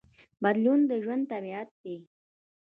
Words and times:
بدلون 0.43 0.79
د 0.89 0.91
ژوند 1.03 1.23
طبیعت 1.31 1.69
دی. 1.83 1.97